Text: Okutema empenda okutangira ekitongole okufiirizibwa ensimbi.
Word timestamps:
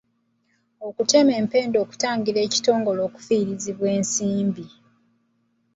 Okutema 0.87 1.31
empenda 1.41 1.77
okutangira 1.83 2.39
ekitongole 2.47 2.99
okufiirizibwa 3.07 3.87
ensimbi. 3.97 4.65